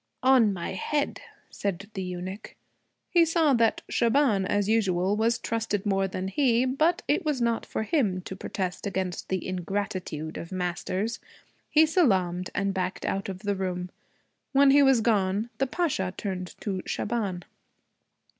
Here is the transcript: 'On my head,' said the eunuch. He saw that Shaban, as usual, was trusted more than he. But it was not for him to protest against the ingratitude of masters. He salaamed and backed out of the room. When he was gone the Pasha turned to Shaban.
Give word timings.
'On 0.23 0.51
my 0.51 0.71
head,' 0.71 1.21
said 1.51 1.87
the 1.93 2.01
eunuch. 2.01 2.55
He 3.11 3.23
saw 3.23 3.53
that 3.53 3.83
Shaban, 3.87 4.47
as 4.47 4.67
usual, 4.67 5.15
was 5.15 5.37
trusted 5.37 5.85
more 5.85 6.07
than 6.07 6.27
he. 6.29 6.65
But 6.65 7.03
it 7.07 7.23
was 7.23 7.39
not 7.39 7.67
for 7.67 7.83
him 7.83 8.21
to 8.21 8.35
protest 8.35 8.87
against 8.87 9.29
the 9.29 9.47
ingratitude 9.47 10.37
of 10.39 10.51
masters. 10.51 11.19
He 11.69 11.85
salaamed 11.85 12.49
and 12.55 12.73
backed 12.73 13.05
out 13.05 13.29
of 13.29 13.41
the 13.43 13.53
room. 13.55 13.91
When 14.53 14.71
he 14.71 14.81
was 14.81 15.01
gone 15.01 15.51
the 15.59 15.67
Pasha 15.67 16.11
turned 16.17 16.55
to 16.61 16.81
Shaban. 16.87 17.43